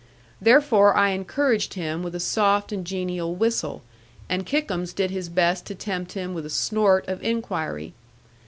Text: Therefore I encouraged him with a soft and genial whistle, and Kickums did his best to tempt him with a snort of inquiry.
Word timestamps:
Therefore 0.41 0.95
I 0.97 1.09
encouraged 1.11 1.75
him 1.75 2.01
with 2.01 2.15
a 2.15 2.19
soft 2.19 2.71
and 2.71 2.83
genial 2.87 3.35
whistle, 3.35 3.83
and 4.29 4.47
Kickums 4.47 4.93
did 4.95 5.11
his 5.11 5.29
best 5.29 5.67
to 5.67 5.75
tempt 5.75 6.13
him 6.13 6.33
with 6.33 6.43
a 6.47 6.49
snort 6.49 7.07
of 7.07 7.21
inquiry. 7.23 7.93